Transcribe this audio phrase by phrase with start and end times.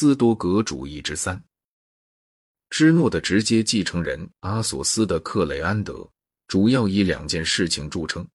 [0.00, 1.38] 斯多格主义之三。
[2.70, 6.08] 芝诺的直接继承人阿索斯的克雷安德，
[6.48, 8.26] 主要以两件事情著称。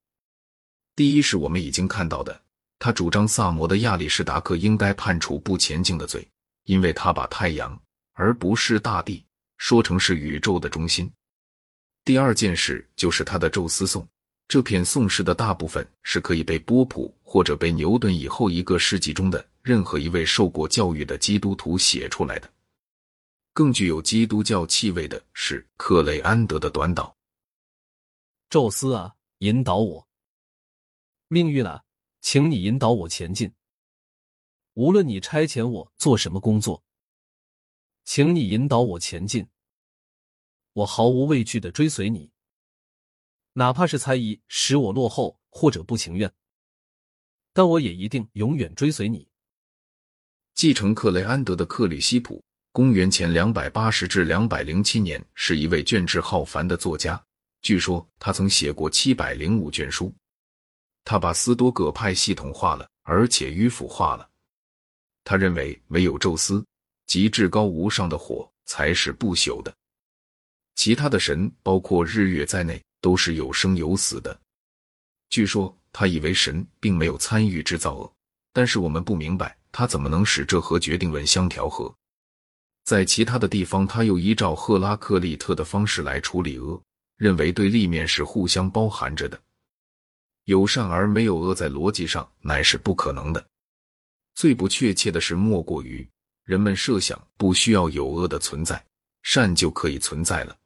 [0.96, 2.40] 第一是我们已经看到的，
[2.78, 6.30] 他主张萨摩的亚里士达克应该判处不前进的罪，
[6.66, 7.82] 因为他把太阳
[8.14, 9.26] 而不是大地
[9.58, 11.12] 说成是宇宙的中心。
[12.04, 14.08] 第二件事就是他的宙斯颂，
[14.48, 22.50] 这篇颂诗的大部分是可以被波普或者被牛顿以后一个世纪中的任何一位受过教育的基督徒写出来的。
[23.54, 27.14] 更具有基督教气味的是克雷安德的短祷
[28.50, 30.06] ：“宙斯啊，引导我；
[31.30, 31.84] 命运啊，
[32.22, 33.52] 请你引导我前进。
[34.74, 36.84] 无论你差遣我做什么工作，
[38.04, 39.48] 请你引导我前进。
[40.74, 42.30] 我毫无畏惧的追随你，
[43.58, 46.32] 哪怕是猜疑使我落后或者不情愿，
[47.54, 49.28] 但我也一定永远追随你。”
[50.56, 52.44] 继承克雷安德的克里希普。
[52.72, 57.22] 公元前两百八十至两百零七年，是一位卷帙浩繁的作家。
[57.62, 60.14] 据说他曾写过七百零五卷书。
[61.06, 64.30] 他把斯多葛派系统化了，而且迂腐化了。
[65.24, 66.66] 他认为唯有宙斯
[67.08, 69.74] 及至高无上的火才是不朽的，
[70.76, 74.36] 其他的神，包括日月在内，都是有生有死的。
[75.30, 78.12] 据说他以为神并没有参与制造恶，
[78.52, 81.94] 但是我们不明白他怎么能使这和决定论相调和。
[82.84, 86.82] 在其他的地方，他又依照赫拉克利特的方式来处理恶，
[87.16, 89.40] 认为对立面是互相包含着的，
[90.46, 93.46] 有善而没有恶，在逻辑上乃是不可能的。
[94.34, 96.08] 最不确切的是，莫过于
[96.44, 98.84] 人们设想不需要有恶的存在，
[99.22, 100.58] 善就可以存在了。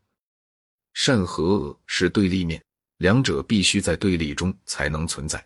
[1.02, 2.62] 善和恶是对立面，
[2.98, 5.42] 两者必须在对立中才能存在。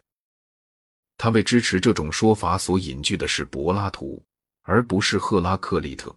[1.16, 4.20] 他为支持这种说法所引据的是柏拉图，
[4.64, 6.14] 而不是赫拉克利特。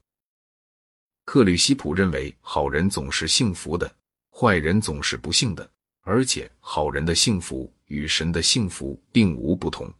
[1.26, 3.94] 克吕西普认为，好人总是幸福的，
[4.30, 9.92] 坏人总是不幸的，而且好人的幸福与神的幸福并无不同。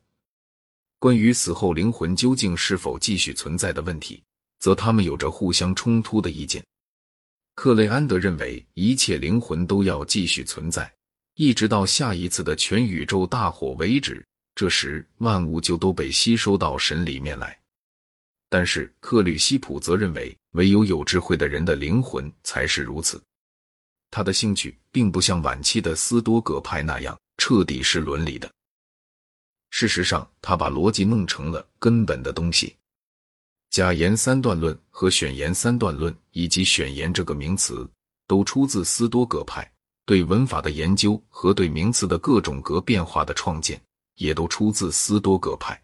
[0.98, 4.22] 关于死后灵魂究竟是否继续存在的问题，
[4.60, 6.64] 则他们有着互相冲突的意见。
[7.56, 10.92] 克雷安德认为，一切灵魂都要继续存在，
[11.36, 14.24] 一直到下一次的全宇宙大火为止，
[14.54, 17.58] 这时万物就都被吸收到神里面来。
[18.50, 23.20] 但是克吕西普则认为，唯有有智慧的人的灵魂才是如此。
[24.10, 28.48] 他的兴趣并不像晚期的斯多葛派那样彻底是伦理的。
[29.70, 32.76] 事实上，他把逻辑弄成了根本的东西。
[33.76, 37.86] 假言三段论和选言三段论，以及选言这个名词，
[38.26, 39.70] 都出自斯多葛派。
[40.06, 43.78] 对文法的研究和对名词的各种格变化的创建，
[44.14, 45.78] 也都出自斯多葛派。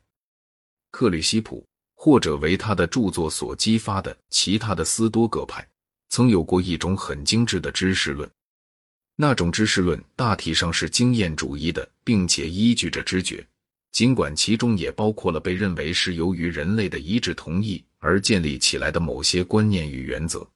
[0.90, 1.62] 克吕西普。
[1.94, 5.68] 或者为他的著作所激发的其他的斯多葛派，
[6.08, 8.26] 曾有过一种很精致的知识论。
[9.16, 13.46] 那种知识论大体上是经验主义的，并且依据着知觉，
[13.92, 20.46] 尽管其中也包括了被认为是由于人类的一致同意而建立起来的某些观念与原则。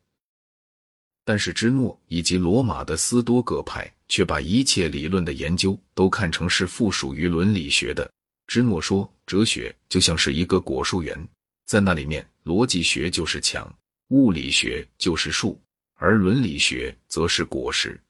[1.22, 8.10] 但是芝诺以及罗马的斯多葛派却把一切理论的研究都看成是附属于伦理学的。
[8.46, 11.28] 芝诺说，哲学就像是一个果树园。
[11.66, 13.68] 在那里面，逻辑学就是墙，
[14.10, 15.60] 物理学就是树，
[15.96, 18.00] 而伦理学则是果实，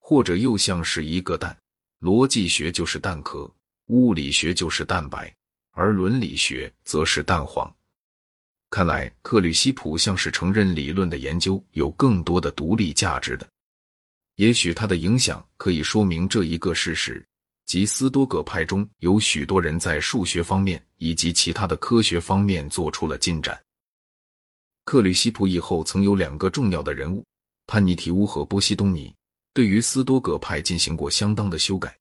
[0.00, 1.56] 或者又像是一个蛋，
[2.00, 3.48] 逻辑学就是蛋壳，
[3.86, 5.32] 物理学就是蛋白，
[5.72, 7.72] 而伦理学则是蛋黄。
[8.70, 13.48] 看来克吕西普像是承认理论的研究有更多的独立价值的，
[14.34, 17.24] 也许他的影响可以说明这一个事实。
[17.64, 23.60] 即斯多葛派中有许多人在数学方面以及其他的科学方面做出了进展。
[24.84, 27.24] 克吕西普以后曾有两个重要的人物，
[27.66, 29.12] 潘尼提乌和波西东尼，
[29.52, 31.96] 对于斯多葛派进行过相当的修改。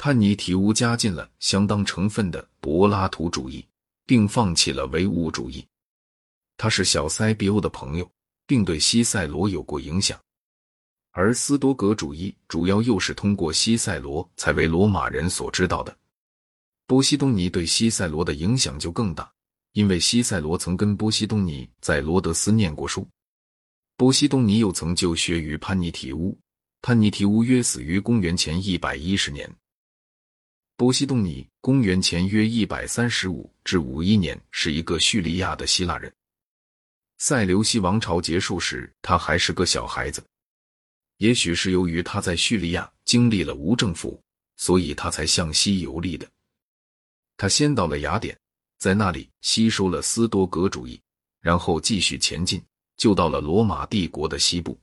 [0.00, 3.66] 潘尼提乌加进了相当成分的柏拉图主义，
[4.06, 5.66] 并放弃了唯物主义。
[6.56, 8.08] 他是小塞比欧的朋友，
[8.46, 10.16] 并对西塞罗有过影响。
[11.10, 15.96] 而斯多格主义主要又是通过西塞罗才为罗马人所知道的。
[16.86, 19.28] 波西东尼对西塞罗的影响就更大，
[19.72, 23.04] 因为西塞罗曾跟波西东尼在罗德斯念过书。
[23.96, 26.38] 波西东尼又曾就学于潘尼提乌，
[26.82, 29.52] 潘尼提乌约死于公元前一百一十年。
[30.78, 36.14] 波西东尼公元前约一百三十五至五一年是一个叙利亚的希腊人。
[37.18, 40.24] 塞琉西王朝结束时，他还是个小孩子。
[41.16, 44.22] 也许是由于他在叙利亚经历了无政府，
[44.56, 46.24] 所以他才向西游历的。
[47.36, 48.38] 他先到了雅典，
[48.78, 51.00] 在那里吸收了斯多格主义，
[51.40, 52.62] 然后继续前进，
[52.96, 54.78] 就到了罗马帝国的西部。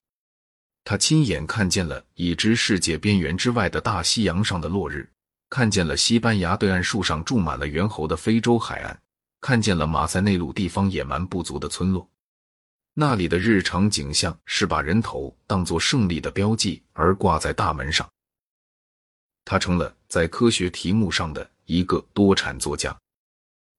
[0.84, 5.10] 他亲眼看见了已知世界边缘之外的大西洋上的落日，
[5.56, 9.02] 看见了西班牙对岸树上住满了猿猴的非洲海岸，
[9.40, 12.06] 看见了马塞内陆地方野蛮部族的村落。
[12.94, 18.06] 那里的日常景象是把人头当作胜利的标记而挂在大门上。
[19.46, 22.94] 他成了在科学题目上的一个多产作家。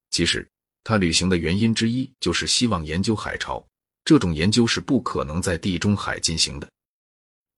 [0.08, 0.48] 其实，
[0.82, 3.62] 他旅行的原因之一就是希望研究海潮，
[4.02, 6.66] 这种研究是不可能在地中海进行的。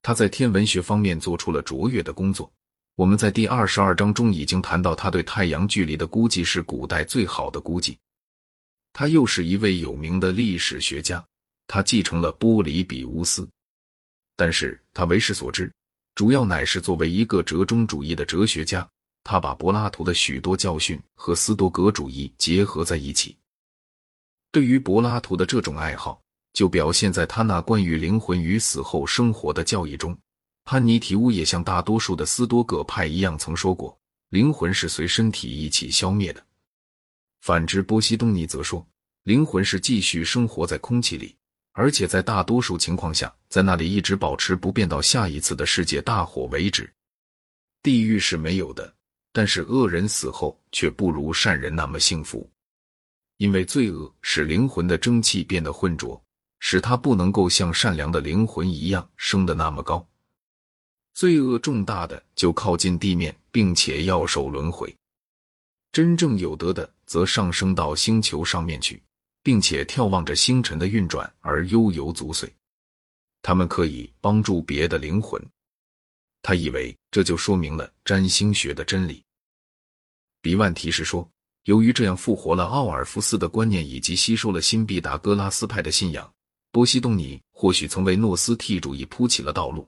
[0.02, 2.52] 他在天文学方面做出了卓越的工作。
[2.98, 7.96] 我们在第二十二章中已经谈到，他对太阳距离的估计是古代最好的估计。
[8.92, 11.24] 他又是一位有名的历史学家，
[11.68, 13.48] 他继承了波里比乌斯，
[14.34, 15.72] 但是他为世所知，
[16.16, 18.84] 主要乃是作为一个折中主义的哲学家。
[19.22, 23.36] 他把柏拉图的许多教训和斯多葛主义结合在一起。
[24.50, 26.20] 对于柏拉图的这种爱好。
[26.52, 30.18] 就表现在他那关于灵魂与死后生活的教义中。
[30.70, 33.98] 潘尼提乌也像大多数的斯多葛派一样，曾说过
[34.28, 36.44] 灵魂是随身体一起消灭的。
[37.40, 38.86] 反之，波西东尼则说，
[39.22, 41.34] 灵魂是继续生活在空气里，
[41.72, 46.92] 而且在大多数情况下，在那里一直保持不变到下一次的世界大火为止。
[47.82, 48.94] 地狱是没有的，
[49.32, 52.46] 但是恶人死后却不如善人那么幸福，
[53.38, 56.22] 因为罪恶使灵魂的蒸汽变得浑浊。
[56.58, 60.06] 使他不能够像善良的灵魂一样升得那么高，
[61.18, 64.88] 罪恶重大的就靠近地面，并且要受轮回；
[65.90, 69.02] 真正有德的则上升到星球上面去，
[69.42, 72.48] 并且眺望着星辰的运转而悠游足岁。
[73.42, 75.44] 他们可以帮助别的灵魂。
[76.40, 79.20] 他以为这就说明了占星学的真理。
[80.40, 81.28] 比万提示说，
[81.64, 86.32] 由于这样复活了奥尔夫斯的观念，以及吸收了新毕达哥拉斯派的信仰。
[86.70, 89.84] 波西东尼或许曾为诺斯替主义铺起了道路。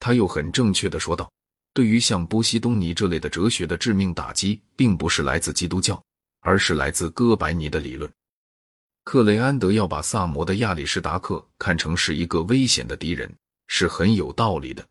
[0.00, 1.30] 他又很正确的说道
[1.72, 6.02] ：“对于像波西东尼这类的哲学的致命打击，并不是来自基督教，
[6.40, 8.10] 而是来自哥白尼的理论。
[9.04, 13.32] 克雷安德要把萨摩的亚里士达克看成是一个危险的敌人，
[13.68, 14.84] 是很有道理的。”